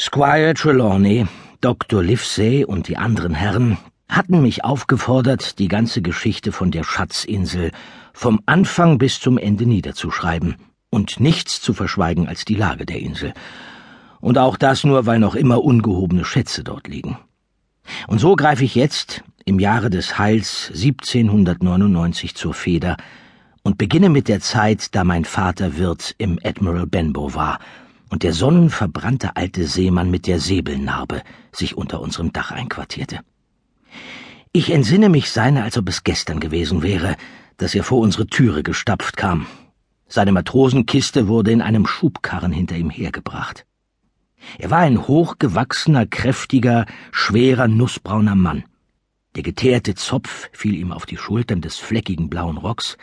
[0.00, 1.26] Squire Trelawney,
[1.60, 2.04] Dr.
[2.04, 3.78] Livesey und die anderen Herren
[4.08, 7.72] hatten mich aufgefordert, die ganze Geschichte von der Schatzinsel
[8.12, 10.54] vom Anfang bis zum Ende niederzuschreiben
[10.88, 13.34] und nichts zu verschweigen als die Lage der Insel.
[14.20, 17.18] Und auch das nur, weil noch immer ungehobene Schätze dort liegen.
[18.06, 22.98] Und so greife ich jetzt, im Jahre des Heils 1799 zur Feder
[23.64, 27.58] und beginne mit der Zeit, da mein Vater Wirt im Admiral Benbow war–
[28.10, 33.20] und der sonnenverbrannte alte Seemann mit der Säbelnarbe sich unter unserem Dach einquartierte.
[34.52, 37.16] Ich entsinne mich seiner, als ob es gestern gewesen wäre,
[37.58, 39.46] dass er vor unsere Türe gestapft kam.
[40.06, 43.66] Seine Matrosenkiste wurde in einem Schubkarren hinter ihm hergebracht.
[44.58, 48.64] Er war ein hochgewachsener, kräftiger, schwerer, nussbrauner Mann.
[49.36, 52.96] Der geteerte Zopf fiel ihm auf die Schultern des fleckigen blauen Rocks,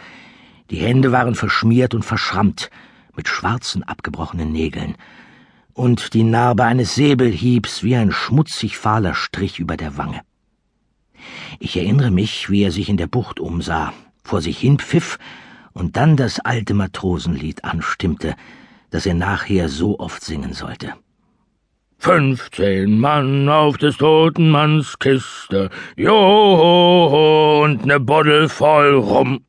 [0.72, 2.72] die Hände waren verschmiert und verschrammt,
[3.16, 4.96] mit schwarzen abgebrochenen Nägeln,
[5.74, 10.22] und die Narbe eines Säbelhiebs wie ein schmutzig fahler Strich über der Wange.
[11.60, 15.18] Ich erinnere mich, wie er sich in der Bucht umsah, vor sich hinpfiff
[15.74, 18.36] und dann das alte Matrosenlied anstimmte,
[18.90, 20.94] das er nachher so oft singen sollte.
[21.98, 29.46] Fünfzehn Mann auf des toten Manns Kiste, joho, und ne Boddel voll rum.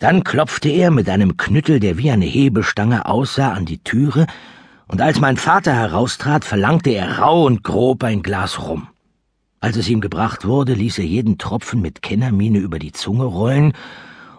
[0.00, 4.26] Dann klopfte er mit einem Knüttel, der wie eine Hebestange aussah, an die Türe,
[4.88, 8.88] und als mein Vater heraustrat, verlangte er rau und grob ein Glas rum.
[9.60, 13.74] Als es ihm gebracht wurde, ließ er jeden Tropfen mit Kennermiene über die Zunge rollen,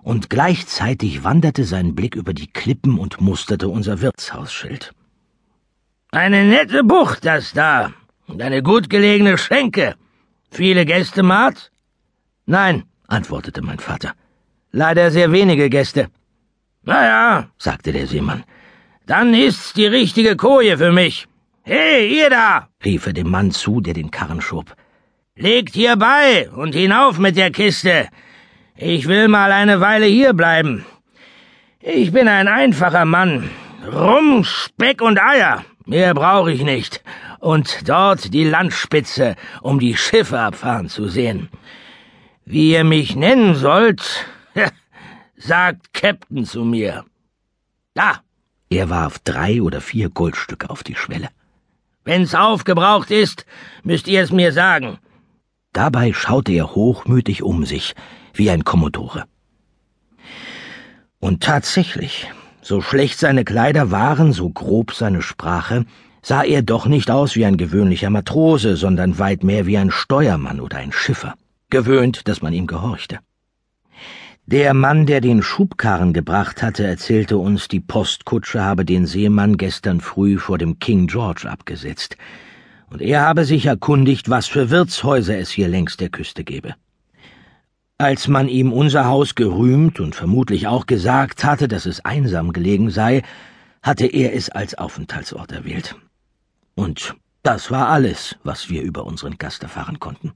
[0.02, 4.96] und gleichzeitig wanderte sein Blick über die Klippen und musterte unser Wirtshausschild.
[6.12, 7.94] Eine nette Bucht, das da,
[8.26, 9.94] und eine gut gelegene Schenke.
[10.50, 11.72] Viele Gäste, Mart?
[12.48, 14.16] Nein, antwortete mein Vater.
[14.72, 16.08] Leider sehr wenige Gäste.
[16.84, 18.44] Na ja, sagte der Seemann.
[19.06, 21.28] Dann ist's die richtige Koje für mich.
[21.64, 22.68] Hey, ihr da!
[22.84, 24.74] rief er dem Mann zu, der den Karren schob.
[25.36, 28.08] Legt hier bei und hinauf mit der Kiste.
[28.76, 30.86] Ich will mal eine Weile hier bleiben.
[31.82, 33.50] Ich bin ein einfacher Mann.
[33.92, 35.66] Rum, Speck und Eier.
[35.86, 37.04] Mehr brauche ich nicht.
[37.40, 41.50] Und dort die Landspitze, um die Schiffe abfahren zu sehen.
[42.46, 44.26] Wie ihr mich nennen sollt,
[45.42, 47.06] sagt Captain zu mir.
[47.94, 48.22] Da!
[48.70, 51.30] Er warf drei oder vier Goldstücke auf die Schwelle.
[52.06, 53.46] Wenn's aufgebraucht ist,
[53.84, 54.98] müsst ihr es mir sagen.
[55.74, 57.96] Dabei schaute er hochmütig um sich,
[58.34, 59.26] wie ein Kommodore.
[61.20, 62.28] Und tatsächlich,
[62.62, 65.86] so schlecht seine Kleider waren, so grob seine Sprache,
[66.22, 70.60] sah er doch nicht aus wie ein gewöhnlicher Matrose, sondern weit mehr wie ein Steuermann
[70.60, 71.36] oder ein Schiffer,
[71.70, 73.20] gewöhnt, dass man ihm gehorchte.
[74.52, 80.02] Der Mann, der den Schubkarren gebracht hatte, erzählte uns, die Postkutsche habe den Seemann gestern
[80.02, 82.18] früh vor dem King George abgesetzt,
[82.90, 86.76] und er habe sich erkundigt, was für Wirtshäuser es hier längs der Küste gebe.
[87.98, 92.90] Als man ihm unser Haus gerühmt und vermutlich auch gesagt hatte, dass es einsam gelegen
[92.90, 93.22] sei,
[93.82, 95.96] hatte er es als Aufenthaltsort erwählt.
[96.76, 100.34] Und das war alles, was wir über unseren Gast erfahren konnten.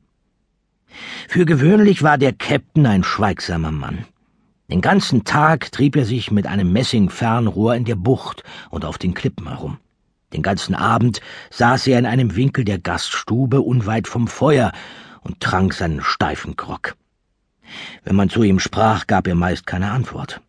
[1.36, 4.06] Für gewöhnlich war der Käpt'n ein schweigsamer Mann.
[4.72, 9.14] Den ganzen Tag trieb er sich mit einem Messingfernrohr in der Bucht und auf den
[9.14, 9.78] Klippen herum.
[10.32, 11.20] Den ganzen Abend
[11.50, 14.72] saß er in einem Winkel der Gaststube unweit vom Feuer
[15.24, 16.96] und trank seinen steifen Grog.
[18.06, 20.40] Wenn man zu ihm sprach, gab er meist keine Antwort.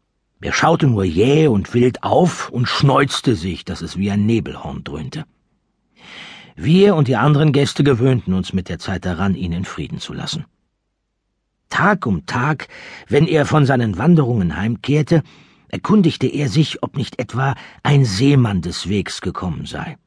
[0.41, 4.84] Er schaute nur jäh und wild auf und schneuzte sich, dass es wie ein Nebelhorn
[4.84, 5.24] dröhnte.
[6.54, 10.12] Wir und die anderen Gäste gewöhnten uns mit der Zeit daran, ihn in Frieden zu
[10.12, 10.44] lassen.
[11.76, 12.69] Tag um Tag,
[13.06, 15.22] wenn er von seinen Wanderungen heimkehrte,
[15.69, 19.98] erkundigte er sich, ob nicht etwa ein Seemann des Wegs gekommen sei.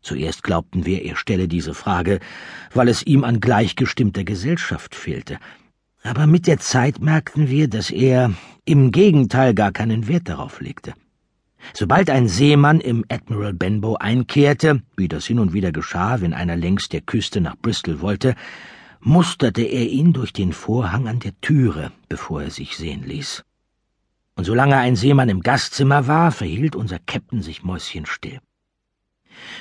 [0.00, 2.18] Zuerst glaubten wir, er stelle diese Frage,
[2.72, 5.36] weil es ihm an gleichgestimmter Gesellschaft fehlte.
[6.02, 8.32] Aber mit der Zeit merkten wir, dass er
[8.64, 10.94] im Gegenteil gar keinen Wert darauf legte.
[11.74, 16.56] Sobald ein Seemann im Admiral Benbow einkehrte, wie das hin und wieder geschah, wenn einer
[16.56, 18.34] längs der Küste nach Bristol wollte,
[19.06, 23.44] musterte er ihn durch den Vorhang an der Türe, bevor er sich sehen ließ.
[24.34, 28.40] Und solange ein Seemann im Gastzimmer war, verhielt unser Käpt'n sich mäuschenstill.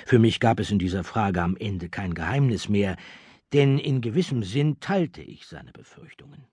[0.08, 2.98] Für mich gab es in dieser Frage am Ende kein Geheimnis mehr,
[3.54, 6.48] denn in gewissem Sinn teilte ich seine Befürchtungen.